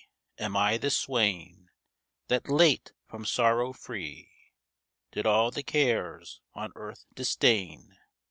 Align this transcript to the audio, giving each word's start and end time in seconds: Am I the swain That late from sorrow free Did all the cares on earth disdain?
Am 0.39 0.57
I 0.57 0.79
the 0.79 0.89
swain 0.89 1.69
That 2.27 2.49
late 2.49 2.91
from 3.07 3.23
sorrow 3.23 3.71
free 3.71 4.31
Did 5.11 5.27
all 5.27 5.51
the 5.51 5.61
cares 5.61 6.41
on 6.55 6.71
earth 6.75 7.05
disdain? 7.13 7.99